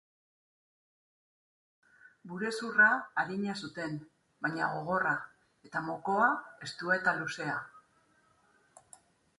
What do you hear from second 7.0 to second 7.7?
eta luzea.